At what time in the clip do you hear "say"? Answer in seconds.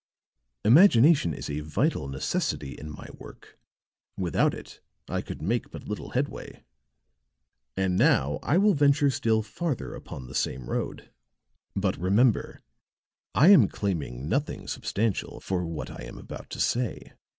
16.59-17.13